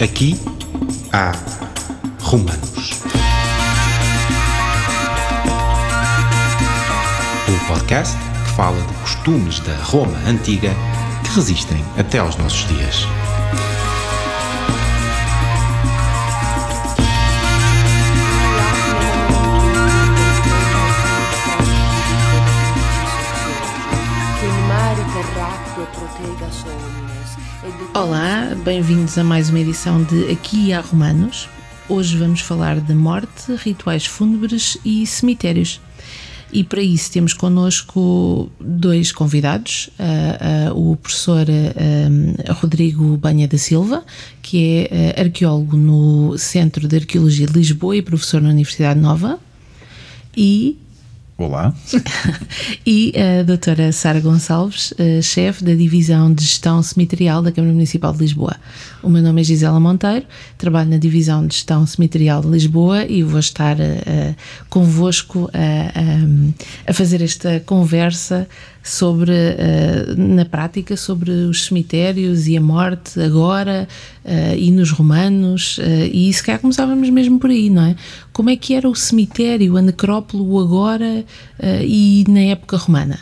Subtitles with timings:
[0.00, 0.40] Aqui
[1.12, 1.32] há
[2.20, 2.92] Romanos.
[7.48, 10.70] O podcast que fala de costumes da Roma antiga
[11.24, 13.08] que resistem até aos nossos dias.
[28.64, 31.48] Bem-vindos a mais uma edição de Aqui há Romanos.
[31.88, 35.80] Hoje vamos falar de morte, rituais fúnebres e cemitérios.
[36.52, 43.58] E para isso temos connosco dois convidados, uh, uh, o professor uh, Rodrigo Banha da
[43.58, 44.04] Silva,
[44.42, 49.38] que é arqueólogo no Centro de Arqueologia de Lisboa e professor na Universidade Nova,
[50.36, 50.78] e
[51.38, 51.72] Olá.
[52.84, 58.18] e a doutora Sara Gonçalves, chefe da Divisão de Gestão Cemiterial da Câmara Municipal de
[58.18, 58.56] Lisboa.
[59.04, 60.26] O meu nome é Gisela Monteiro,
[60.58, 64.34] trabalho na Divisão de Gestão Cemiterial de Lisboa e vou estar uh,
[64.68, 68.48] convosco uh, a fazer esta conversa
[68.82, 73.86] sobre, uh, na prática, sobre os cemitérios e a morte agora
[74.24, 77.96] uh, e nos romanos, uh, e se calhar começávamos mesmo por aí, não é?
[78.32, 81.24] Como é que era o cemitério, a necrópole agora
[81.82, 83.18] e na época romana?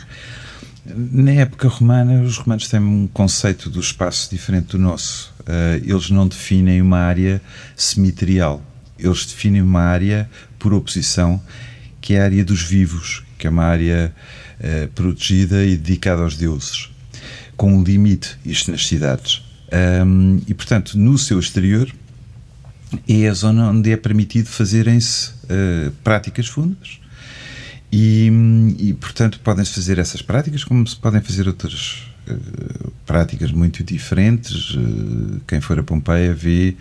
[0.85, 5.33] Na época romana, os romanos têm um conceito do espaço diferente do nosso.
[5.83, 7.41] eles não definem uma área
[7.75, 8.61] cemiterial,
[8.97, 11.41] eles definem uma área por oposição,
[11.99, 14.13] que é a área dos vivos, que é uma área
[14.59, 16.89] eh, protegida e dedicada aos deuses,
[17.55, 19.43] com um limite, isto nas cidades.
[20.03, 21.91] Um, e, portanto, no seu exterior
[23.07, 26.99] é a zona onde é permitido fazerem-se uh, práticas fúnebres.
[27.91, 28.31] E,
[28.79, 32.03] e, portanto, podem-se fazer essas práticas, como se podem fazer outras
[33.05, 34.75] práticas muito diferentes.
[34.75, 36.75] Uh, quem for a Pompeia vê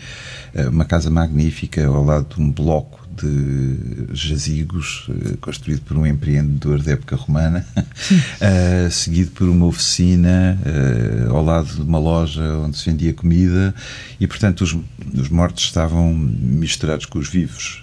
[0.70, 5.08] uma casa magnífica ao lado de um bloco de jazigos
[5.40, 11.74] construído por um empreendedor da época romana, uh, seguido por uma oficina uh, ao lado
[11.74, 13.74] de uma loja onde se vendia comida
[14.20, 14.76] e, portanto, os,
[15.14, 17.82] os mortos estavam misturados com os vivos.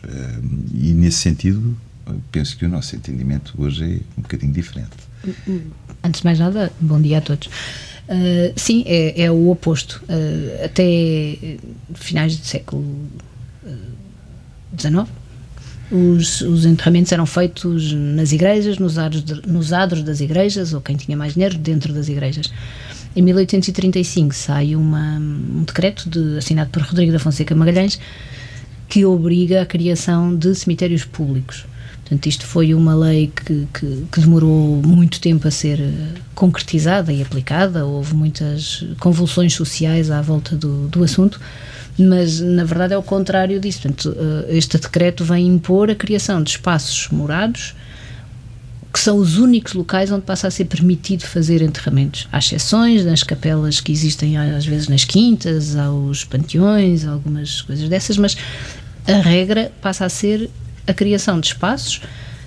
[0.74, 1.76] e, nesse sentido,
[2.32, 4.92] penso que o nosso entendimento hoje é um bocadinho diferente.
[6.04, 7.48] Antes de mais nada, bom dia a todos.
[7.48, 10.04] Uh, sim, é, é, o oposto.
[10.10, 11.58] Uh, até
[11.94, 12.84] finais do século
[14.78, 15.08] XIX,
[15.90, 20.98] os, os enterramentos eram feitos nas igrejas, nos adros, nos adros das igrejas, ou quem
[20.98, 22.52] tinha mais dinheiro, dentro das igrejas.
[23.16, 28.00] Em 1835 sai uma, um decreto de, assinado por Rodrigo da Fonseca Magalhães
[28.90, 31.66] que obriga a criação de cemitérios públicos.
[32.14, 35.80] Portanto, isto foi uma lei que, que, que, demorou muito tempo a ser
[36.36, 41.42] concretizada e aplicada, houve muitas convulsões sociais à volta do, do assunto,
[41.98, 43.82] mas na verdade é o contrário disso.
[43.82, 47.74] Portanto, eh, este decreto vem impor a criação de espaços morados
[48.94, 52.28] que são os únicos locais onde passa a ser permitido fazer enterramentos.
[52.32, 58.18] Há exceções nas capelas que existem às vezes nas quintas, aos panteões, algumas coisas dessas,
[58.18, 58.38] mas
[59.08, 60.48] a regra passa a ser
[60.88, 62.02] a criação de espaços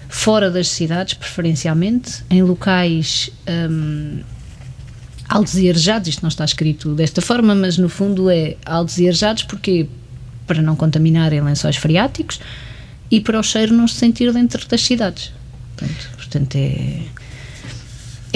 [0.08, 3.30] fora das cidades, preferencialmente, em locais
[3.70, 4.20] hum,
[5.28, 9.88] aldesejados, isto não está escrito desta forma, mas no fundo é aldesejados porque
[10.46, 12.40] para não contaminarem lençóis freáticos
[13.10, 15.32] e para o cheiro não se sentir dentro das cidades.
[15.76, 17.00] Portanto, portanto é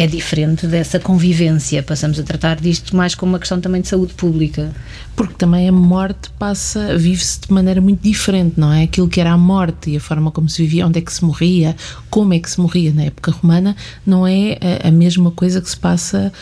[0.00, 1.82] é diferente dessa convivência.
[1.82, 4.72] Passamos a tratar disto mais como uma questão também de saúde pública.
[5.14, 8.84] Porque também a morte passa, vive-se de maneira muito diferente, não é?
[8.84, 11.22] Aquilo que era a morte e a forma como se vivia, onde é que se
[11.22, 11.76] morria,
[12.08, 15.76] como é que se morria na época romana, não é a, mesma coisa que se
[15.76, 16.32] passa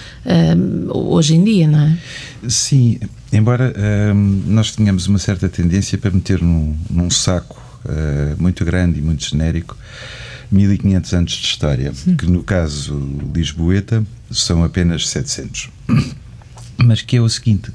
[0.57, 1.99] um, hoje em dia, não é?
[2.49, 3.01] Sim,
[3.33, 3.75] embora
[4.15, 9.03] um, nós tenhamos uma certa tendência para meter num, num saco uh, muito grande e
[9.03, 9.77] muito genérico
[10.51, 12.99] 1500 anos de história, que no caso
[13.35, 15.71] lisboeta são apenas 700.
[16.79, 17.73] Mas que é o seguinte,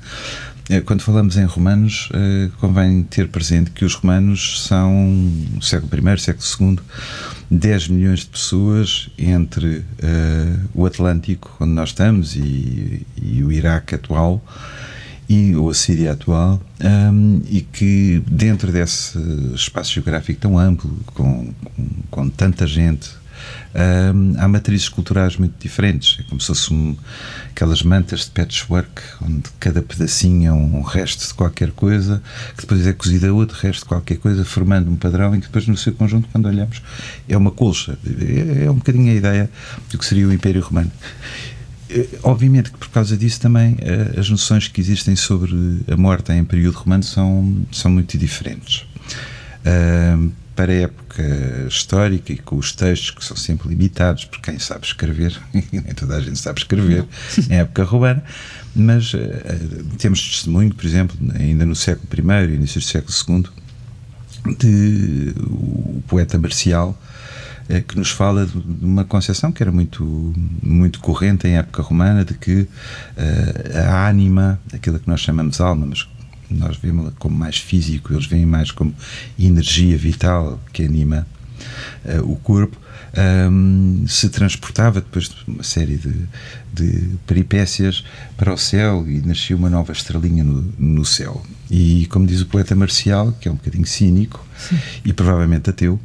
[0.69, 5.31] eh, quando falamos em romanos, eh, convém ter presente que os romanos são,
[5.61, 6.79] século I, século II,
[7.51, 13.93] 10 milhões de pessoas entre uh, o Atlântico, onde nós estamos, e, e o Iraque
[13.93, 14.43] atual,
[15.27, 19.17] e, ou a Síria atual, um, e que dentro desse
[19.53, 23.09] espaço geográfico tão amplo, com, com, com tanta gente,
[23.75, 26.17] um, há matrizes culturais muito diferentes.
[26.19, 26.97] É como se fossem um,
[27.49, 32.21] aquelas mantas de patchwork, onde cada pedacinho é um resto de qualquer coisa,
[32.55, 35.47] que depois é cozida a outro resto de qualquer coisa, formando um padrão, e que
[35.47, 36.81] depois no seu conjunto, quando olhamos,
[37.27, 37.97] é uma colcha.
[38.05, 39.49] É, é um bocadinho a ideia
[39.89, 40.91] do que seria o Império Romano.
[42.23, 43.77] Obviamente que por causa disso também
[44.17, 45.51] as noções que existem sobre
[45.91, 48.85] a morte em período romano são, são muito diferentes.
[49.65, 51.23] Uh, para a época
[51.67, 56.15] histórica e com os textos que são sempre limitados por quem sabe escrever, nem toda
[56.15, 57.05] a gente sabe escrever
[57.49, 58.23] em época romana,
[58.75, 59.19] mas uh,
[59.97, 66.03] temos testemunho, por exemplo, ainda no século I e início do século II, de o
[66.07, 66.97] poeta Marcial
[67.87, 72.33] que nos fala de uma concepção que era muito, muito corrente em época romana, de
[72.33, 72.67] que uh,
[73.87, 76.07] a ânima, aquilo que nós chamamos alma, mas
[76.49, 78.93] nós vemos como mais físico, eles veem mais como
[79.39, 81.25] energia vital que anima
[82.05, 82.77] uh, o corpo,
[83.15, 86.13] um, se transportava depois de uma série de,
[86.73, 88.03] de, peripécias
[88.35, 91.45] para o céu e nascia uma nova estrelinha no, no, céu.
[91.75, 94.77] E como diz o poeta Marcial, que é um bocadinho cínico Sim.
[95.03, 95.99] e provavelmente ateu,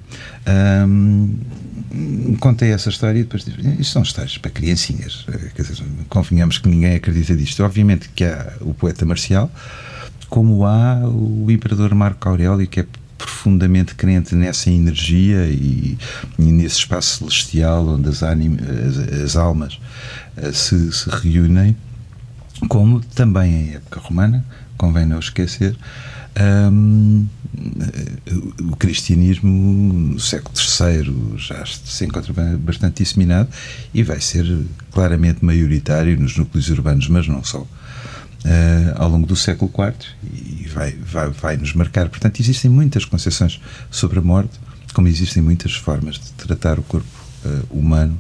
[0.87, 1.37] um,
[2.41, 5.27] contei essa história e depois disse, isto são histórias para criancinhas.
[5.29, 7.63] Eh, quer dizer, convenhamos que ninguém acredita disto.
[7.63, 9.53] Obviamente que há o poeta Marcial,
[10.31, 12.87] como há o imperador Marco Aurélio, que é
[13.19, 15.99] profundamente crente nessa energia e,
[16.39, 19.79] e nesse espaço celestial onde as, as, as almas
[20.39, 21.77] uh, se, se, reúnem,
[22.71, 24.43] como também em época romana,
[24.79, 25.77] convém não esquecer,
[26.41, 27.27] um,
[28.71, 33.49] o cristianismo no século III já se encontra bastante disseminado
[33.93, 34.47] e vai ser
[34.93, 37.69] claramente maioritário nos núcleos urbanos, mas não só uh,
[38.95, 39.95] ao longo do século IV
[40.33, 42.09] e vai, vai, vai nos marcar.
[42.09, 43.61] Portanto, existem muitas concepções
[43.91, 44.61] sobre a morte,
[44.95, 47.09] como existem muitas formas de tratar o corpo
[47.45, 48.19] uh, humano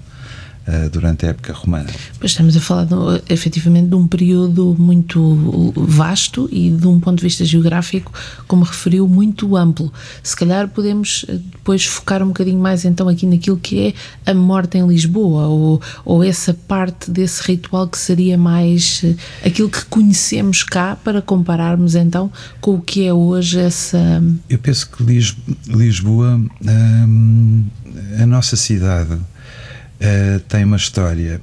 [0.70, 1.88] eh, durante a época romana.
[2.20, 2.94] Pois estamos a falar de,
[3.32, 8.12] efetivamente de um período muito vasto e de um ponto de vista geográfico,
[8.46, 9.90] como referiu, muito amplo.
[10.22, 13.94] Se calhar podemos eh, depois focar um bocadinho mais então aqui naquilo que
[14.26, 19.16] é a morte em Lisboa ou, ou essa parte desse ritual que seria mais eh,
[19.46, 22.30] aquilo que conhecemos cá para compararmos então
[22.60, 24.22] com o que é hoje essa.
[24.50, 27.64] Eu penso que Lisboa, hum,
[28.20, 29.18] a nossa cidade
[30.00, 31.40] uh, tem uma história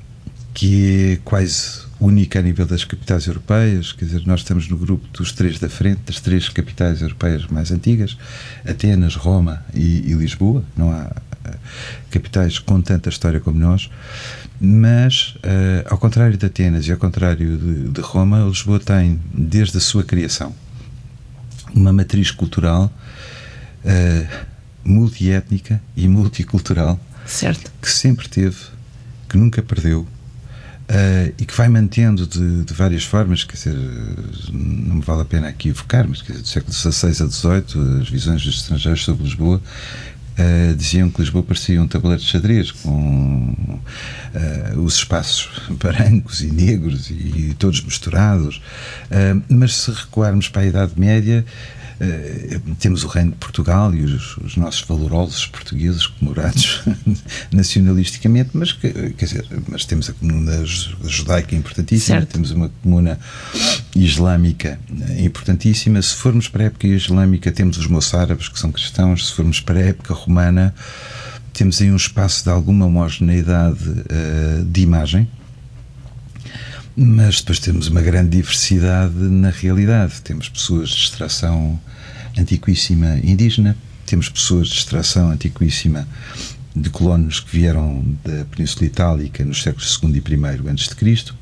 [0.53, 5.07] que é quase única a nível das capitais europeias, quer dizer, nós estamos no grupo
[5.17, 8.17] dos três da frente, das três capitais europeias mais antigas,
[8.65, 11.57] Atenas, Roma e, e Lisboa, não há uh,
[12.09, 13.89] capitais com tanta história como nós,
[14.59, 19.77] mas, uh, ao contrário de Atenas e ao contrário de, de, Roma, Lisboa tem, desde
[19.77, 20.53] a sua criação,
[21.73, 22.91] uma matriz cultural
[23.83, 24.45] uh,
[24.83, 27.71] multiétnica e multicultural certo.
[27.81, 28.57] que sempre teve,
[29.29, 30.07] que nunca perdeu.
[30.87, 33.75] Uh, e que vai mantendo de, de, várias formas, quer dizer,
[34.53, 38.01] não me vale a pena aqui evocar, mas quer dizer, do século XVI a XVIII,
[38.01, 39.59] as visões dos estrangeiros sobre Lisboa
[40.37, 43.55] uh, diziam que Lisboa parecia um tabuleiro de xadrez, com
[44.75, 48.61] uh, os espaços brancos e negros e, e todos misturados.
[49.49, 51.84] mas se recuarmos para a Idade Média, Uh,
[52.79, 56.81] temos o Reino de Portugal e os, os nossos valorosos portugueses comemorados
[57.51, 62.31] nacionalisticamente, mas quer dizer, mas temos a comuna judaica importantíssima, certo.
[62.33, 63.19] temos uma comuna
[63.95, 64.79] islâmica
[65.19, 66.01] importantíssima.
[66.01, 69.27] Se formos para a época islâmica, temos os moçárabes que são cristãos.
[69.27, 70.73] Se formos para a época romana,
[71.53, 75.27] temos aí um espaço de alguma homogeneidade uh, de imagem
[76.95, 80.21] mas depois temos uma grande diversidade na realidade.
[80.21, 81.79] Temos pessoas de extração
[82.37, 83.75] antiquíssima indígena,
[84.05, 86.07] temos pessoas de extração antiquíssima
[86.75, 91.35] de colonos que vieram da Península Itálica nos séculos II e I antes de Cristo,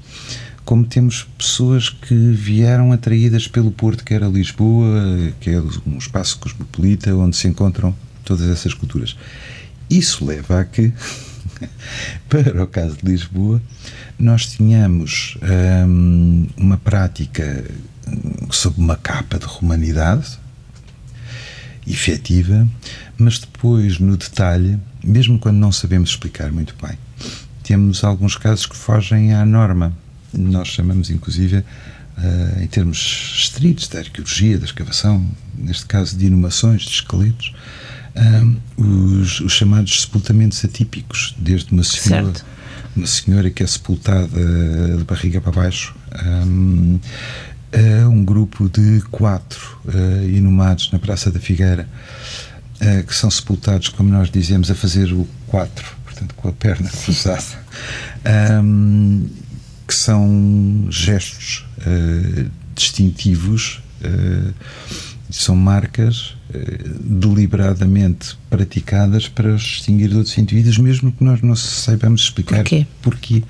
[0.63, 6.37] como temos pessoas que vieram atraídas pelo Porto, que era Lisboa, que é um espaço
[6.39, 9.15] cosmopolita onde se encontram todas essas culturas.
[9.89, 10.93] Isso leva a que,
[12.29, 13.61] para o caso de Lisboa,
[14.17, 15.37] nós tínhamos
[15.87, 17.65] hum, uma prática
[18.49, 20.37] sob uma capa de romanidade
[21.87, 22.67] efetiva,
[23.17, 26.97] mas depois, no detalhe, mesmo quando não sabemos explicar muito bem,
[27.63, 29.93] temos alguns casos que fogem à norma.
[30.33, 36.83] Nós chamamos, inclusive, uh, em termos estritos da arqueologia, da escavação, neste caso de inumações,
[36.83, 37.53] de esqueletos,
[38.15, 42.25] um, os, os, chamados sepultamentos atípicos, desde uma senhora.
[42.25, 42.53] Certo
[42.95, 44.27] uma senhora que é sepultada
[44.97, 45.95] de barriga para baixo.
[46.45, 46.99] Um,
[47.73, 51.89] uh, um grupo de quatro uh, inumados na Praça da Figueira
[52.81, 56.89] uh, que são sepultados, como nós dizemos, a fazer o quatro, portanto, com a perna
[56.89, 57.43] cruzada,
[58.63, 59.27] um,
[59.87, 63.81] que são gestos uh, distintivos,
[65.33, 66.35] são marcas
[67.01, 72.85] deliberadamente praticadas para os distinguir de outros indivíduos, mesmo que nós não saibamos explicar porquê.
[73.01, 73.43] porquê.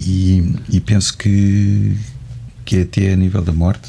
[0.00, 1.96] e, e penso que,
[2.64, 3.88] que até a nível da morte,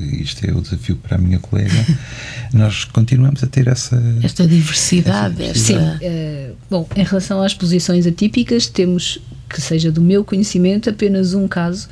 [0.00, 1.74] isto é o desafio para a minha colega,
[2.54, 4.02] nós continuamos a ter essa.
[4.22, 5.42] Esta diversidade.
[5.42, 5.76] Essa Sim.
[5.76, 5.98] Esta...
[6.00, 11.46] eh, bom, em relação às posições atípicas, temos, que seja do meu conhecimento, apenas um
[11.46, 11.86] caso.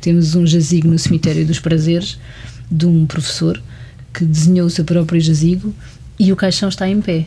[0.00, 2.18] Temos um jazigo no Cemitério dos Prazeres
[2.70, 3.62] de um professor
[4.12, 5.74] que desenhou o seu próprio jazigo
[6.18, 7.26] e o caixão está em pé.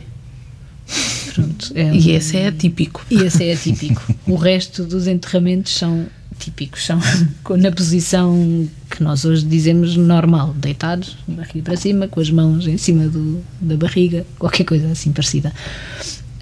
[1.34, 3.04] Pronto, é E um- esse é atípico.
[3.10, 4.14] e esse é atípico.
[4.26, 6.06] o resto dos enterramentos são
[6.38, 6.98] típicos, são
[7.58, 12.76] na posição que nós hoje dizemos normal, deitados, barriga para cima, com as mãos em
[12.78, 15.52] cima do, da barriga, qualquer coisa assim parecida.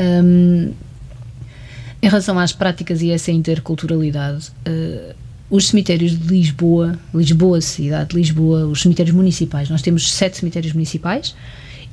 [0.01, 0.73] Hum,
[2.01, 5.15] em relação às práticas e essa interculturalidade, eh,
[5.51, 10.73] os cemitérios de Lisboa, Lisboa, cidade de Lisboa, os cemitérios municipais, nós temos sete cemitérios
[10.75, 11.35] municipais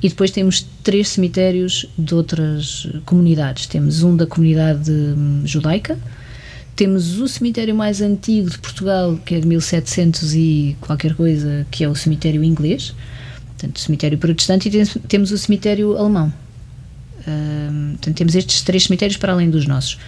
[0.02, 3.66] e depois temos três cemitérios de outras comunidades.
[3.66, 5.98] Temos um da comunidade hum, judaica,
[6.74, 11.82] temos o cemitério mais antigo de Portugal, que é de 1700 e qualquer coisa, que
[11.82, 12.94] é o cemitério inglês,
[13.56, 16.30] portanto, cemitério protestante, e temos- temos o cemitério alemão.
[17.26, 19.98] Hum, portanto, temos estes três cemitérios para além dos nossos.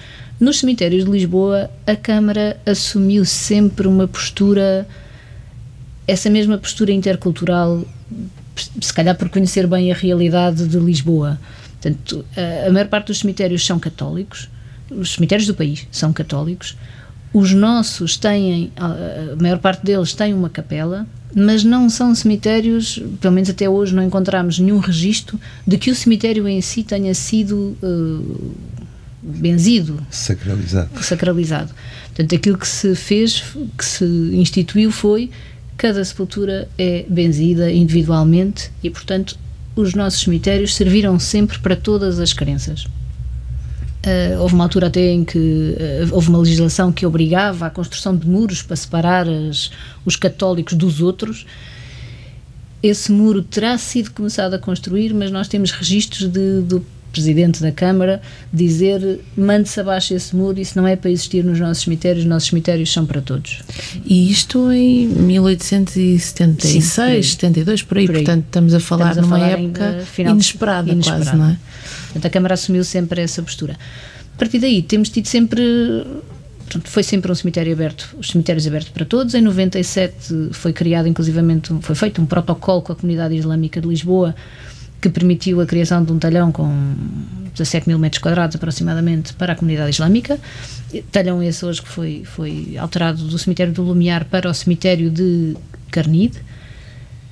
[0.40, 4.86] Nos cemitérios de Lisboa, a Câmara assumiu sempre uma postura,
[6.06, 7.84] essa mesma postura intercultural,
[8.80, 11.40] se calhar por conhecer bem a realidade de Lisboa.
[11.72, 12.24] Portanto,
[12.66, 14.48] a, maior parte dos cemitérios são católicos,
[14.90, 16.76] os cemitérios do país são católicos,
[17.32, 21.04] os nossos têm, a maior parte deles tem uma capela,
[21.34, 25.94] mas não são cemitérios, pelo menos até hoje não encontramos nenhum registro de que o
[25.94, 28.77] cemitério em si tenha sido eh,
[29.22, 31.02] benzido, Sacralizado.
[31.02, 31.74] sacralizado.
[32.06, 33.42] Portanto, aquilo que se fez,
[33.76, 35.30] que se instituiu foi
[35.76, 39.38] cada sepultura é benzida individualmente e, portanto,
[39.76, 42.84] os nossos cemitérios serviram sempre para todas as crenças.
[44.04, 48.16] Uh, houve uma altura até em que uh, houve uma legislação que obrigava à construção
[48.16, 49.70] de muros para separar as-
[50.04, 51.44] os católicos dos outros.
[52.82, 57.72] Esse muro terá sido começado a construir, mas nós temos registros de- do presidente da
[57.72, 58.20] Câmara
[58.52, 62.48] dizer mande-se abaixo esse muro, isso não é para existir nos nossos cemitérios, os nossos
[62.50, 63.60] cemitérios são para todos.
[64.04, 67.22] E isto em 1876, Sim, por aí.
[67.22, 68.06] 72, por aí.
[68.06, 68.22] Por aí.
[68.24, 71.24] portanto estamos a falar Estamos a numa falar época ainda final- inesperada, inesperada.
[71.24, 71.56] quase, não é?
[72.04, 73.74] Portanto, a Câmara assumiu sempre essa postura.
[74.34, 75.62] A partir daí, temos tido sempre.
[76.64, 79.34] portanto, foi sempre um cemitério aberto, os cemitérios abertos para todos.
[79.34, 84.34] Em 97 foi criado, inclusivamente, foi feito um protocolo com a comunidade islâmica de Lisboa
[85.00, 86.70] que permitiu a criação de um talhão com
[87.52, 90.38] 17 mil metros quadrados aproximadamente para a comunidade islâmica.
[91.12, 95.56] Talhão esse hoje que foi, foi alterado do cemitério do Lumiar para o cemitério de
[95.90, 96.38] Carnide.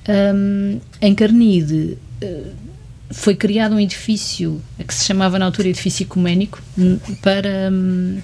[0.07, 2.51] Hum, em Carnide eh,
[3.09, 8.19] foi criado um edifício que se chamava na altura edifício ecuménico hum, para, hum,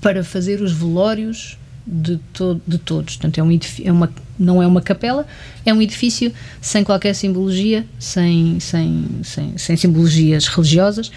[0.00, 1.57] para fazer os velórios
[1.90, 3.16] de, to de todos.
[3.16, 5.26] Portanto, é um é uma, não é uma capela,
[5.64, 11.10] é um edifício sem qualquer simbologia, sem, sem, sem, sem simbologias religiosas,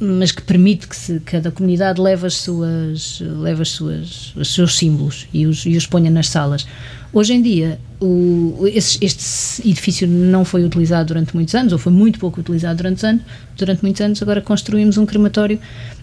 [0.00, 4.76] mas que permite que se, cada comunidade leve, as suas, leve as suas, os seus
[4.76, 6.66] símbolos e os, e os ponha nas salas.
[7.12, 11.92] Hoje em dia, o, esse- este edifício não foi utilizado durante muitos anos, ou foi
[11.92, 13.22] muito pouco utilizado durante anos,
[13.56, 14.22] durante muitos anos.
[14.22, 15.58] Agora construímos um crematório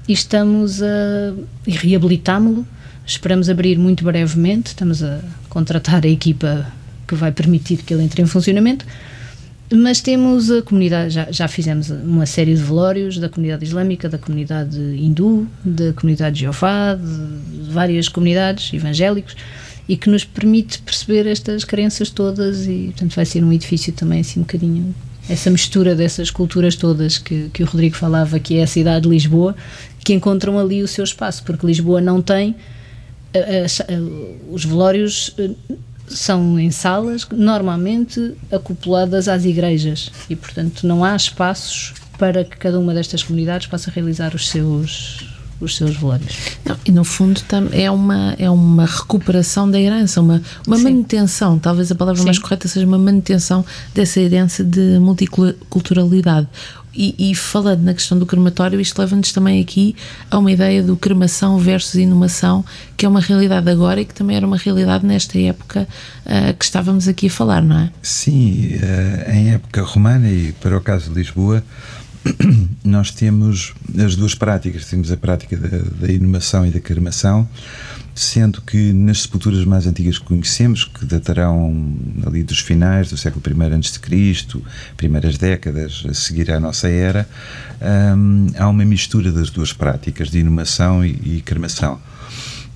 [0.08, 1.34] e estamos a
[1.66, 2.66] e reabilitámo-lo.
[3.10, 4.68] Esperamos abrir muito brevemente.
[4.68, 6.72] Estamos a contratar a equipa
[7.08, 8.86] que vai permitir que ele entre em funcionamento.
[9.74, 14.20] Mas temos a comunidade, já, já fizemos uma série de velórios da comunidade islâmica, da
[14.20, 19.36] comunidade hindu, da comunidade de Jeová, de, várias comunidades evangélicos
[19.88, 24.20] e que nos permite perceber estas crenças todas e, portanto, vai ser um edifício também
[24.20, 24.94] assim um bocadinho
[25.28, 29.10] essa mistura dessas culturas todas que, que o Rodrigo falava, que é a cidade de
[29.10, 29.56] Lisboa,
[30.04, 32.56] que encontram ali o seu espaço, porque Lisboa não tem
[34.50, 35.52] os velórios eh,
[36.08, 40.12] são em salas normalmente acopladas às igrejas.
[40.30, 45.39] E portanto não há espaços para que cada uma destas comunidades possa realizar os seus
[45.60, 46.36] os seus velórios.
[46.66, 50.84] Não, e no fundo é uma, é uma recuperação da herança, uma, uma Sim.
[50.84, 52.44] manutenção, talvez a palavra mais Sim.
[52.44, 56.48] correta seja uma manutenção dessa herança de multiculturalidade.
[56.94, 59.96] E, e falando na questão do crematório, isto leva-nos também aqui
[60.30, 62.66] a uma ideia do cremação versus inumação,
[62.98, 65.88] que é uma realidade agora e que também era uma realidade nesta época
[66.26, 67.92] ah, que estávamos aqui a falar, não é?
[68.02, 71.64] Sim, eh, em época romana e para o caso de Lisboa,
[72.84, 74.86] nós temos as duas práticas.
[74.86, 77.48] Temos a prática da, da inumação e da cremação,
[78.14, 81.96] sendo que nas sepulturas mais antigas que conhecemos, que datarão
[82.26, 84.62] ali dos finais do século I a.C.,
[84.98, 87.28] primeiras décadas a seguir à nossa era,
[88.16, 92.00] hum, há uma mistura das duas práticas, de inumação e, e cremação.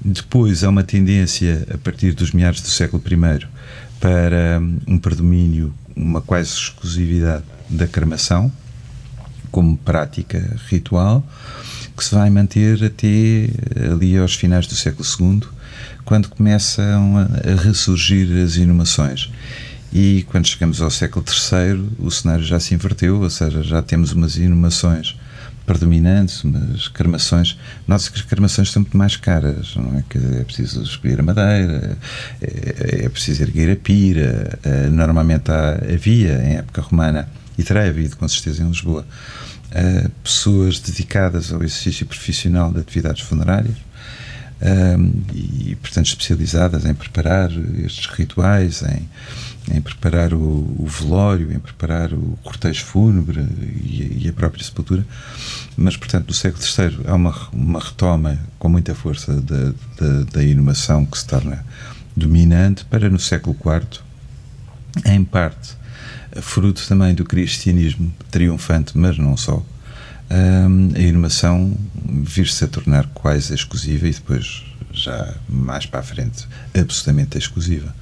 [0.04, 3.48] Depois há uma tendência, a partir dos meados do século I,
[4.00, 8.52] para um predomínio, uma quase exclusividade da cremação,
[9.54, 11.24] como prática ritual,
[11.96, 13.48] que se vai manter até
[13.92, 15.48] ali aos finais do século II,
[16.04, 19.32] quando começam a ressurgir as inumações.
[19.94, 24.12] E quando chegamos ao século III, o cenário já se inverteu, ou seja, já temos
[24.12, 25.16] umas inumações
[25.68, 27.56] predominantes, umas cremações.
[27.88, 30.04] Nota-se que as cremações são muito mais caras, não é?
[30.10, 31.96] Que é preciso escolher a madeira,
[32.42, 34.60] é, é preciso erguer a pira.
[34.64, 39.06] Eh, normalmente há, havia, em época romana, e terá havido com certeza em Lisboa,
[39.72, 43.78] uh, pessoas dedicadas ao exercício profissional de atividades funerárias
[44.64, 47.52] um, e, portanto, especializadas em preparar
[47.84, 53.42] estes rituais, em, em preparar o, o, velório, em preparar o cortejo fúnebre
[53.84, 55.06] e, e, a própria sepultura.
[55.76, 60.44] Mas, portanto, no século III há uma, uma retoma com muita força da, da, da
[60.44, 61.66] inumação que se torna
[62.16, 64.00] dominante para no século IV,
[65.06, 65.76] em parte
[66.42, 69.64] fruto também do cristianismo triunfante, mas não só,
[70.30, 71.76] a inumação
[72.06, 77.94] vir-se a tornar quase exclusiva e depois, já mais para a frente, absolutamente exclusiva.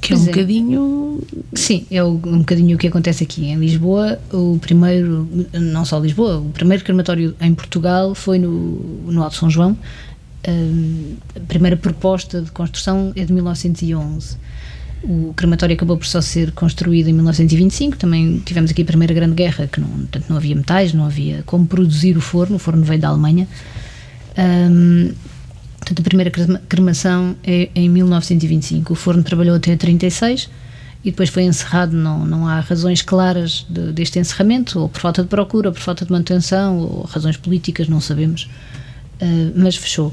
[0.00, 0.26] Que é um é.
[0.26, 1.22] bocadinho.
[1.54, 3.46] Sim, é um bocadinho o que acontece aqui.
[3.46, 9.22] Em Lisboa, o primeiro, não só Lisboa, o primeiro crematório em Portugal foi no, no
[9.22, 9.76] Alto São João.
[10.44, 14.36] a primeira proposta de construção é de 1911
[15.02, 17.96] o crematório acabou por só ser construído em 1925.
[17.96, 21.42] Também tivemos aqui a Primeira Grande Guerra, que não, portanto, não havia metais, não havia
[21.44, 22.56] como produzir o forno.
[22.56, 23.46] O forno veio da Alemanha.
[24.38, 25.12] Um,
[25.78, 26.30] portanto, a primeira
[26.68, 28.92] cremação é em 1925.
[28.92, 30.48] O forno trabalhou até 36
[31.04, 31.94] e depois foi encerrado.
[31.94, 35.80] Não, não há razões claras de, deste encerramento, ou por falta de procura, ou por
[35.80, 38.48] falta de manutenção, ou razões políticas, não sabemos.
[39.20, 40.12] Uh, mas fechou.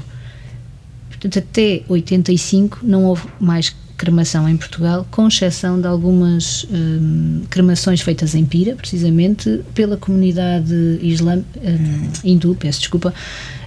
[1.08, 8.00] Portanto, até 85 não houve mais cremação em Portugal, com exceção de algumas hum, cremações
[8.00, 13.14] feitas em Pira, precisamente pela comunidade islam, hum, hindu, peço desculpa,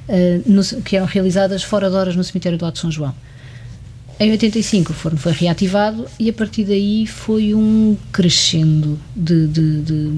[0.09, 3.13] hum, no, que eram realizadas fora de horas no cemitério do Alto São João.
[4.19, 9.81] Em 85 o forno foi reativado e a partir daí foi um crescendo de, de,
[9.81, 10.11] de,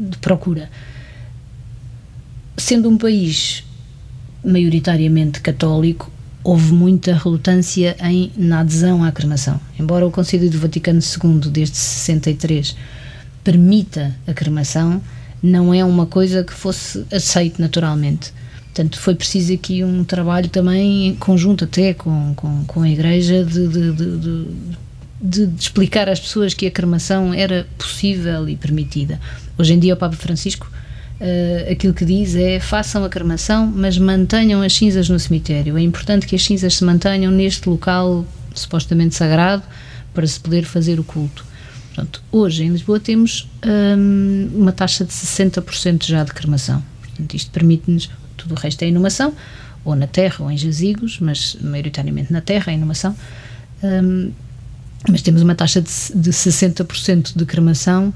[0.00, 0.70] de procura.
[2.56, 3.62] Sendo um país
[4.42, 6.10] maioritariamente católico,
[6.44, 9.60] houve muita relutância em, na adesão à cremação.
[9.78, 12.76] Embora o Concílio do Vaticano II, desde 63,
[13.44, 15.00] permita a cremação,
[15.42, 18.32] não é uma coisa que fosse aceite naturalmente.
[18.66, 23.44] Portanto, foi preciso aqui um trabalho também em conjunto até com, com, com a Igreja
[23.44, 24.46] de, de, de,
[25.20, 29.20] de, de explicar às pessoas que a cremação era possível e permitida.
[29.58, 30.70] Hoje em dia o Papa Francisco
[31.22, 35.78] uh, aquilo que diz é façam a cremação, mas mantenham as cinzas no cemitério.
[35.78, 39.62] É importante que as cinzas se mantenham neste local supostamente sagrado
[40.12, 41.46] para se poder fazer o culto.
[41.94, 46.82] Portanto, hoje em Lisboa temos um, uma taxa de 60% já de cremação.
[47.00, 49.34] Portanto, isto permite-nos, tudo o resto é inumação,
[49.84, 53.14] ou na terra ou em jazigos, mas maioritariamente na terra a inumação.
[53.82, 54.30] Um,
[55.08, 58.14] mas temos uma taxa de, de 60% de cremação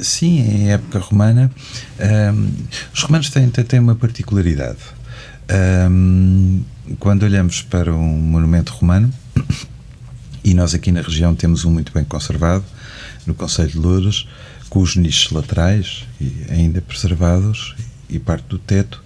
[0.02, 1.50] Sim, em época romana,
[2.34, 2.50] um,
[2.94, 4.78] os romanos têm, têm uma particularidade
[5.50, 6.62] um,
[6.98, 9.12] quando olhamos para um monumento romano,
[10.44, 12.64] e nós aqui na região temos um muito bem conservado,
[13.26, 14.28] no Conselho de Louros,
[14.68, 16.06] com os nichos laterais
[16.48, 17.74] ainda preservados
[18.08, 19.02] e parte do teto,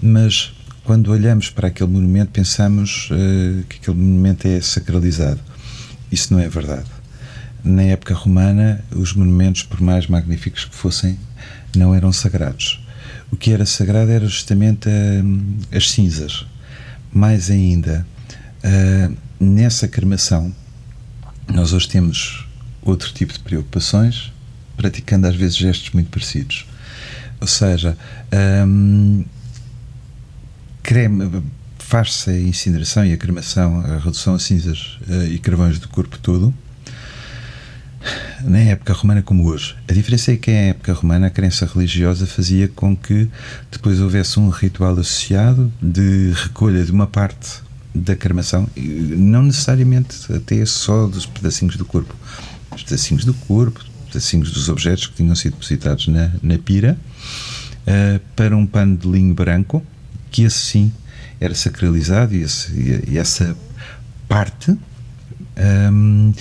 [0.00, 0.52] mas
[0.84, 5.40] quando olhamos para aquele monumento pensamos uh, que aquele monumento é sacralizado.
[6.10, 6.86] Isso não é verdade.
[7.62, 11.18] Na época romana, os monumentos, por mais magníficos que fossem,
[11.76, 12.81] não eram sagrados
[13.32, 16.46] o que era sagrado era justamente a, as cinzas.
[17.12, 18.06] Mais ainda,
[18.62, 20.54] Uh, nessa cremação,
[21.48, 22.46] nós hoje temos
[22.80, 24.32] outro tipo de preocupações,
[24.76, 26.64] praticando às vezes gestos muito parecidos.
[27.40, 27.98] Ou seja,
[28.66, 29.24] um,
[31.76, 36.16] faz-se a incineração e a cremação, a redução a cinzas uh, e carvões do corpo
[36.18, 36.54] todo,
[38.44, 39.76] na época romana como hoje.
[39.88, 43.28] A diferença é que, em época romana, a crença religiosa fazia com que
[43.70, 47.62] depois houvesse um ritual associado de recolha de uma parte
[47.94, 52.14] da cremação, não necessariamente até só dos pedacinhos do corpo,
[52.74, 56.96] os pedacinhos do corpo, pedacinhos dos objetos que tinham sido depositados na, na pira,
[57.86, 59.84] uh, para um pano de linho branco,
[60.30, 60.92] que assim
[61.40, 63.56] era sacralizado e, esse, e essa
[64.28, 64.76] parte.
[65.90, 66.32] Um,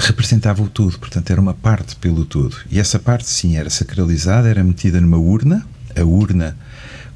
[0.00, 2.56] representava o todo, portanto era uma parte pelo todo.
[2.70, 5.66] E essa parte, sim, era sacralizada, era metida numa urna,
[5.96, 6.56] a urna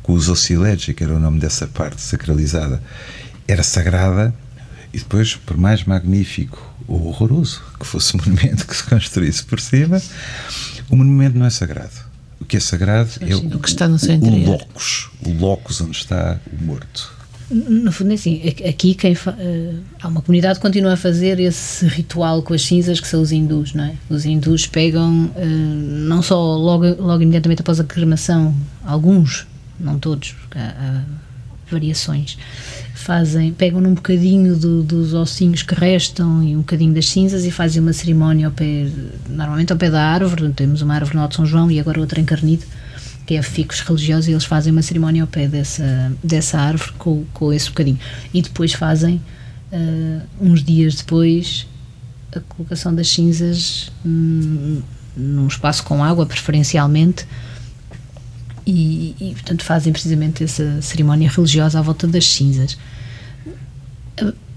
[0.02, 2.82] com os osciledes, que era o nome dessa parte sacralizada,
[3.48, 4.34] era sagrada,
[4.92, 9.58] e depois, por mais magnífico ou horroroso que fosse o monumento que se construísse por
[9.58, 10.00] cima,
[10.88, 12.04] o monumento não é sagrado.
[12.40, 14.48] O que é sagrado é o, o que está no seu interior.
[14.48, 17.12] O locus, o locus onde está o morto.
[17.50, 21.38] No fundo, é assim, aqui quem fa, uh, há uma comunidade que continua a fazer
[21.38, 23.94] esse ritual com as cinzas que são os hindus, não é?
[24.08, 29.46] Os hindus pegam, uh, não só logo, logo imediatamente após a cremação, alguns,
[29.78, 31.02] não todos, porque há, há
[31.70, 32.38] variações,
[32.94, 37.50] fazem, pegam num bocadinho do, dos ossinhos que restam e um bocadinho das cinzas e
[37.50, 38.86] fazem uma cerimónia ao pé,
[39.28, 42.20] normalmente ao pé da árvore, temos uma árvore no Alto São João e agora outra
[42.20, 42.24] em
[43.26, 47.24] que é ficos religiosos, e eles fazem uma cerimónia ao pé dessa, dessa árvore com,
[47.32, 47.98] com esse bocadinho.
[48.32, 49.20] E depois fazem,
[49.72, 51.66] uh, uns dias depois,
[52.34, 54.82] a colocação das cinzas hum,
[55.16, 57.26] num espaço com água, preferencialmente,
[58.66, 62.78] e, e, portanto fazem precisamente essa cerimónia religiosa à volta das cinzas.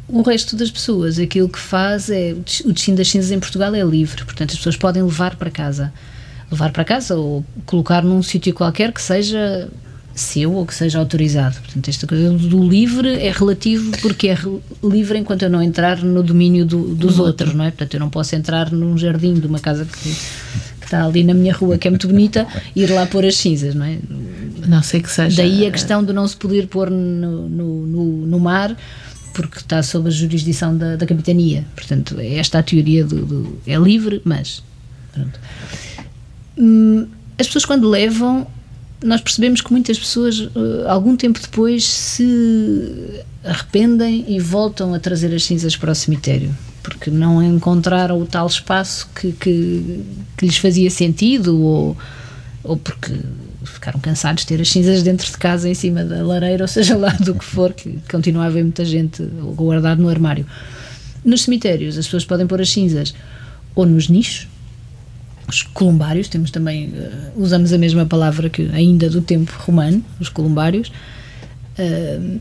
[0.08, 3.84] O resto das pessoas, aquilo que faz é o destino das cinzas em Portugal é
[3.84, 5.91] livre, portanto as pessoas podem levar para casa
[6.52, 9.70] levar para casa ou colocar num sítio qualquer que seja
[10.18, 11.56] seu ou que seja autorizado.
[11.60, 14.38] Portanto, esta coisa do livre é relativo porque é
[14.84, 17.70] livre enquanto eu não entrar no domínio do, dos outros, não é?
[17.70, 21.34] Portanto, eu não posso entrar num jardim de uma casa que, que, está ali na
[21.34, 23.98] minha rua, que é muito bonita, e ir lá pôr as cinzas, não é?
[24.68, 25.38] Não sei que seja.
[25.38, 28.76] Daí a questão de não se poder pôr no, no, no, no mar
[29.34, 31.64] porque está sob a jurisdição da, da capitania.
[31.76, 34.64] Portanto, esta é a teoria do, do é livre, mas
[35.14, 35.40] pronto.
[36.58, 38.48] Hum, as pessoas quando levam,
[39.04, 45.34] nós percebemos que muitas pessoas, eh, algum tempo depois, se arrependem e voltam a trazer
[45.34, 50.04] as cinzas para o cemitério, porque não encontraram o tal espaço que, que,
[50.36, 51.98] que lhes fazia sentido ou,
[52.63, 53.13] ou porque
[53.63, 56.98] ficaram cansados de ter as cinzas dentro de casa, em cima da lareira, ou seja
[56.98, 59.24] lá do que for, que continua a haver muita gente
[59.56, 60.46] guardado no armário.
[61.24, 63.13] Nos cemitérios, as pessoas podem pôr as cinzas
[63.76, 64.48] ou nos nichos,
[65.48, 70.30] os columbários, temos também, uh, usamos a mesma palavra que ainda do tempo romano, os
[70.30, 70.90] columbários,
[71.80, 72.40] uh,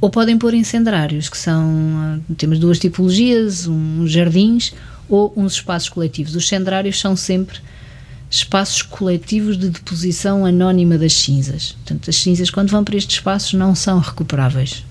[0.00, 4.74] ou podem pôr incendiários, que são, uh, temos duas tipologias, uns jardins
[5.08, 6.36] ou uns espaços coletivos.
[6.36, 7.58] Os centrários são sempre
[8.30, 11.72] espaços coletivos de deposição anónima das cinzas.
[11.72, 14.84] Portanto, as cinzas, quando vão para estes espaços, não são recuperáveis.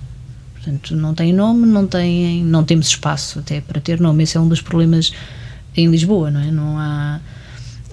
[0.56, 4.24] Portanto, não têm nome, não, têm, não temos espaço até para ter nome.
[4.24, 5.12] Esse é um dos problemas
[5.76, 6.52] em Lisboa, não é?
[6.52, 7.20] Não há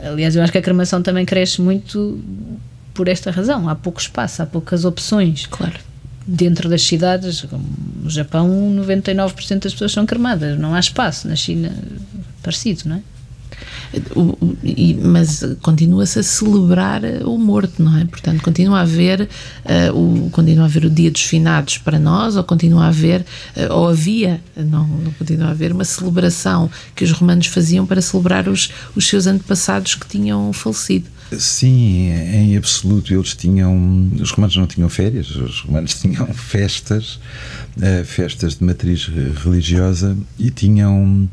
[0.02, 2.20] Aliás, eu acho que a cremação também cresce muito
[2.92, 3.68] por esta razão.
[3.68, 5.46] Há pouco espaço, há poucas opções.
[5.46, 5.78] Claro.
[6.26, 7.44] Dentro das cidades,
[8.02, 10.58] no Japão, 99% das pessoas são cremadas.
[10.58, 11.28] Não há espaço.
[11.28, 11.72] Na China,
[12.42, 13.00] parecido, não é?
[15.02, 18.04] Mas continua-se a celebrar o morto, não é?
[18.04, 19.22] Portanto, continua a haver
[19.92, 23.24] uh, o, continua a haver o dia dos finados para nós, ou continua a haver,
[23.56, 28.00] uh, ou havia, não, não continua a haver, uma celebração que os romanos faziam para
[28.00, 31.06] celebrar os, os seus antepassados que tinham falecido.
[31.38, 33.14] Sim, em absoluto.
[33.14, 34.10] Eles tinham.
[34.20, 37.18] Os romanos não tinham férias, os romanos tinham festas,
[38.04, 39.08] festas de matriz
[39.42, 41.26] religiosa e tinham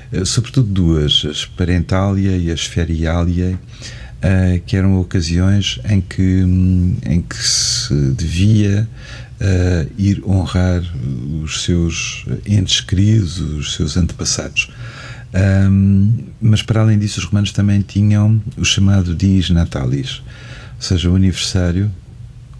[0.25, 3.59] sobretudo duas, as Parentália e as Feriália,
[4.21, 8.87] uh, que eram ocasiões em que, hum, em que se devia
[9.39, 10.81] uh, ir honrar
[11.43, 14.69] os seus entes queridos, os seus antepassados.
[15.33, 20.21] Um, mas para além disso, os romanos também tinham o chamado dies natalis,
[20.75, 21.89] ou seja, o aniversário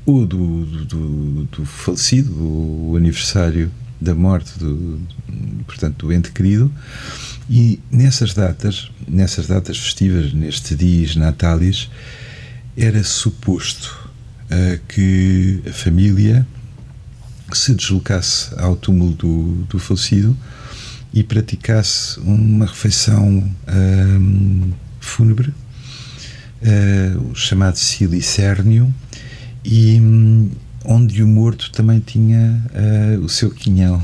[0.06, 5.00] ou do, do, do falecido, o aniversário da morte do,
[5.68, 6.72] portanto, do ente querido,
[7.50, 11.90] e nessas datas, nessas datas festivas, nestes dias natalis,
[12.78, 14.10] era suposto
[14.46, 16.48] uh, que a família
[17.54, 20.38] se deslocasse ao túmulo do, do falecido
[21.14, 25.54] e praticasse uma refeição um, fúnebre,
[26.62, 28.94] uh, chamado silicérnio,
[29.64, 30.50] e um,
[30.86, 34.02] onde o morto também tinha uh, o seu quinhão.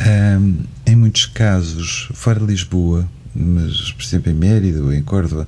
[0.00, 5.46] Um, em muitos casos, fora de Lisboa, mas por exemplo em Mérida ou em Córdoba,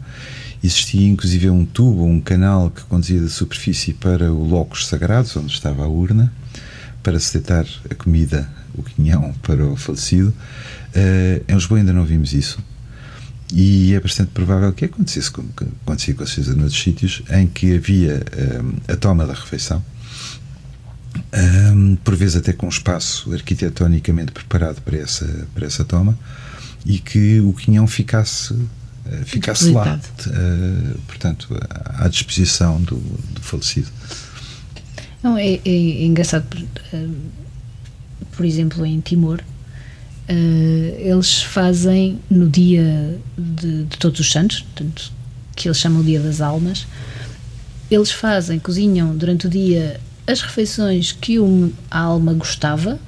[0.62, 5.53] existia inclusive um tubo, um canal que conduzia da superfície para o locus sagrados, onde
[5.53, 6.33] estava a urna,
[7.03, 10.29] para se deitar a comida, o quinhão, para o falecido.
[10.95, 12.59] Uh, em Lisboa ainda não vimos isso.
[13.55, 15.51] E é bastante provável que acontecesse como
[15.83, 18.23] acontecia com certeza noutros sítios, em que havia
[18.62, 19.85] um, a toma da refeição,
[21.33, 26.18] um, por vezes até com um espaço arquitetonicamente preparado para essa, para essa toma,
[26.85, 28.68] e que o quinhão ficasse uh,
[29.25, 33.88] ficasse lá, uh, portanto, à disposição do, do falecido.
[35.23, 36.45] Não, é, é, é engraçado,
[36.92, 37.16] uh,
[38.37, 39.40] por exemplo, em Timor,
[40.99, 45.12] eles fazem no dia de, de Todos os Santos, portanto,
[45.55, 46.87] que eles chamam o Dia das Almas,
[47.90, 51.39] eles fazem, cozinham durante o dia as refeições que
[51.91, 52.99] a alma gostava,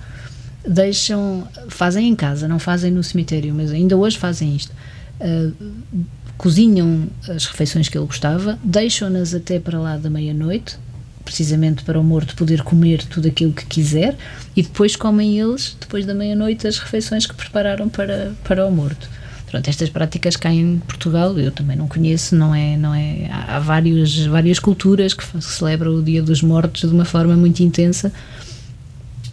[0.67, 4.73] deixam, fazem em casa, não fazem no cemitério, mas ainda hoje fazem isto.
[5.21, 6.05] Uh,
[6.37, 10.77] cozinham as refeições que ele gostava, deixam-nas até para lá da meia-noite,
[11.25, 14.17] precisamente para o morto poder comer tudo aquilo que quiser,
[14.57, 19.09] e depois comem eles, depois da meia-noite, as refeições que prepararam para, para o morto.
[19.55, 23.61] Pronto, estas práticas cá em Portugal eu também não conheço, não é, não é, há
[23.61, 28.13] vários, várias culturas que celebram o Dia dos Mortos de uma forma muito intensa,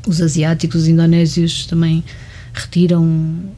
[0.05, 2.03] os asiáticos, os indonésios também
[2.53, 3.03] retiram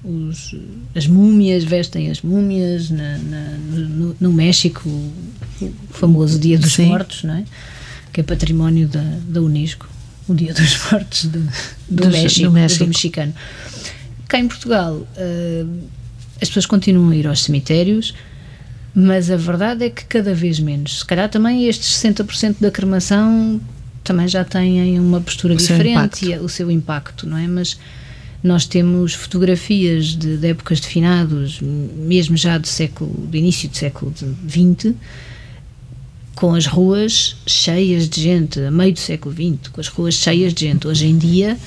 [0.06, 0.56] os,
[0.95, 6.86] as múmias, vestem as múmias na, na, no, no, México, o famoso Dia dos Sim.
[6.86, 7.43] Mortos, não é?
[8.13, 9.89] que é património da, da Unesco,
[10.30, 11.39] o Dia dos Mortos de,
[11.89, 12.86] do, México, do, México.
[12.86, 13.34] do mexicano.
[14.30, 16.03] Cá em Portugal, uh,
[16.41, 18.13] as pessoas continuam a ir aos cemitérios,
[18.93, 21.00] mas a verdade é que cada vez menos.
[21.00, 23.60] Se calhar também estes 60% da cremação
[24.04, 27.48] também já têm uma postura o diferente e o seu impacto, não é?
[27.48, 27.80] Mas
[28.43, 33.78] nós temos fotografias de, de, épocas de finados, mesmo já do século, do início do
[33.78, 34.93] século XX,
[36.36, 40.54] com as ruas cheias de gente, a meio do século XX, com as ruas cheias
[40.54, 40.88] de gente.
[40.88, 41.58] Hoje em dia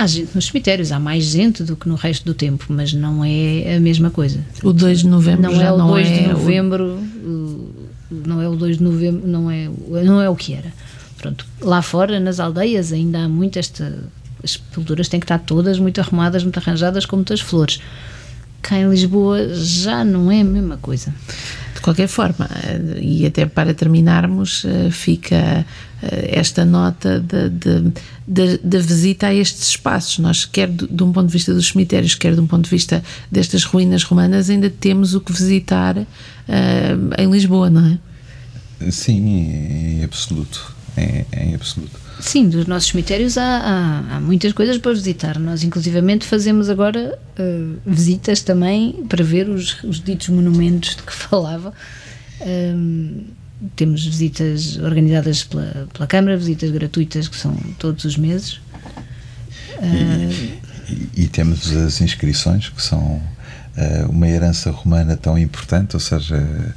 [0.00, 3.22] há gente nos cemitérios, há mais gente do que no resto do tempo, mas não
[3.24, 4.40] é a mesma coisa.
[4.62, 6.84] O 2 de novembro não é o 2 é de novembro,
[7.22, 7.74] o...
[8.10, 9.68] não é o 2 de novembro, não é,
[10.02, 10.72] não é o que era.
[11.18, 14.04] Pronto, lá fora, nas aldeias, ainda há muito esta.
[14.42, 17.78] As pinturas têm que estar todas muito arrumadas, muito arranjadas, com muitas flores.
[18.62, 21.14] Cá em Lisboa já não é a mesma coisa.
[21.80, 22.46] De qualquer forma,
[23.00, 25.64] e até para terminarmos, eh, fica
[26.02, 30.18] eh, esta nota da visita a estes espaços.
[30.18, 33.02] Nós, quer de um ponto de vista dos cemitérios, quer de um ponto de vista
[33.32, 36.06] destas ruínas romanas, ainda temos o que visitar uh,
[37.16, 38.90] em Lisboa, não é?
[38.90, 41.99] Sim, em absoluto em, em absoluto.
[42.20, 45.38] Sim, dos nossos cemitérios há, há, há, muitas coisas para visitar.
[45.38, 51.12] Nós, inclusivamente, fazemos agora uh, visitas também para ver os, os, ditos monumentos de que
[51.14, 51.72] falava.
[52.40, 53.24] Um,
[53.76, 58.60] temos visitas organizadas pela, pela Câmara, visitas gratuitas que são todos os meses.
[59.78, 66.00] Uh, e, e, temos as inscrições, que são uh, uma herança romana tão importante, ou
[66.00, 66.74] seja,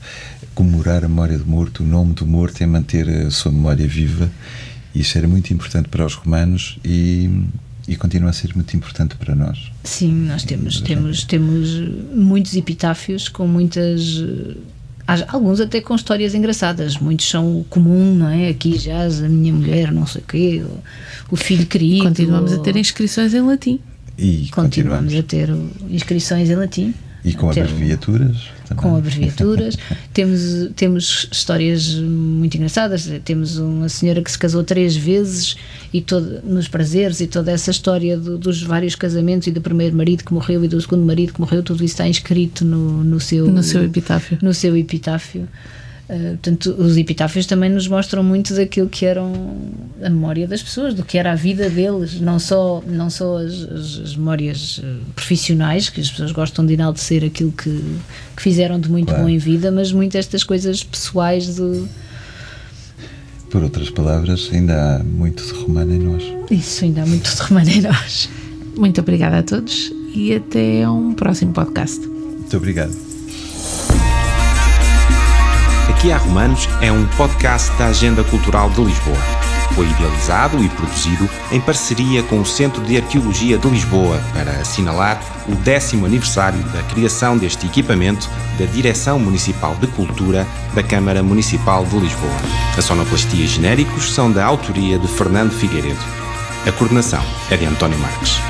[0.54, 4.30] comemorar a memória do morto, o nome do morto é manter a sua memória viva.
[4.94, 7.30] Isso era muito importante para os romanos e,
[7.88, 9.72] e continua a ser muito importante para nós.
[9.84, 11.70] Sim, nós temos, temos, temos
[12.14, 14.24] muitos epitáfios com muitas.
[15.28, 18.48] Alguns até com histórias engraçadas, muitos são comum, não é?
[18.48, 22.04] Aqui já a minha mulher, não sei o quê, o, o filho querido.
[22.04, 23.80] Continuamos a ter inscrições em latim.
[24.18, 25.50] E continuamos, continuamos a ter
[25.90, 26.94] inscrições em latim.
[27.24, 28.50] E com abreviaturas?
[28.68, 28.84] Também.
[28.84, 29.78] Com abreviaturas.
[30.14, 30.42] temos,
[30.76, 33.10] temos histórias muito engraçadas.
[33.24, 35.56] Temos uma senhora que se casou três vezes
[35.94, 39.96] e todo, nos prazeres e toda essa história do, dos vários casamentos e do primeiro
[39.96, 43.20] marido que morreu e do segundo marido que morreu, tudo isso está inscrito no, no,
[43.22, 44.38] seu, no seu epitáfio.
[44.42, 45.48] No seu epitáfio.
[46.10, 49.56] Uh, portanto, os epitáfios também nos mostram muito daquilo que eram
[50.04, 53.54] a memória das pessoas, do que era a vida deles, não só, não só as,
[53.54, 57.82] as, as memórias eh, profissionais, que as pessoas gostam de enaltecer aquilo que,
[58.36, 59.24] que fizeram de muito claro.
[59.24, 61.88] bom em vida, mas muito estas coisas pessoais do.
[63.50, 66.24] Por outras palavras, ainda há muito de romano em nós.
[66.52, 68.30] Isso, ainda há muito de romano em nós.
[68.76, 72.06] Muito obrigada a todos e até um próximo podcast.
[72.06, 73.13] Muito obrigado.
[76.04, 79.16] Aqui há Romanos é um podcast da Agenda Cultural de Lisboa.
[79.74, 85.24] Foi idealizado e produzido em parceria com o Centro de Arqueologia de Lisboa para assinalar
[85.48, 91.86] o décimo aniversário da criação deste equipamento da Direção Municipal de Cultura da Câmara Municipal
[91.86, 92.42] de Lisboa.
[92.78, 96.04] A sonoplastia genéricos são da autoria de Fernando Figueiredo.
[96.68, 98.42] A coordenação é de António Marques.